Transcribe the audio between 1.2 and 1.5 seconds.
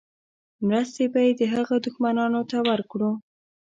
یې د